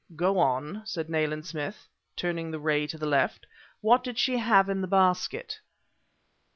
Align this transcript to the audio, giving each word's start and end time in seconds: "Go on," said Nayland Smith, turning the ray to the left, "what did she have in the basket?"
"Go 0.15 0.39
on," 0.39 0.81
said 0.83 1.11
Nayland 1.11 1.45
Smith, 1.45 1.87
turning 2.15 2.49
the 2.49 2.57
ray 2.59 2.87
to 2.87 2.97
the 2.97 3.05
left, 3.05 3.45
"what 3.81 4.03
did 4.03 4.17
she 4.17 4.39
have 4.39 4.67
in 4.67 4.81
the 4.81 4.87
basket?" 4.87 5.59